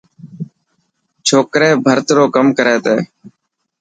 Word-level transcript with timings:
ڇوڪري 1.27 1.69
ڀرت 1.85 2.07
رو 2.15 2.23
ڪم 2.35 2.47
ڪري 2.57 2.75
تي. 2.85 2.95